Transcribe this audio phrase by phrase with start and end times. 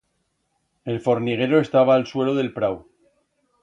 [0.93, 2.85] El forniguero estaba a'l suelo d'el prau.